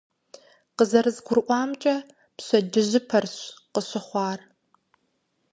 КъызэрызгурыӀуамкӀэ, 0.77 1.95
пщэдджыжьыпэрщ 2.37 3.35
къыщыхъуар. 3.73 4.39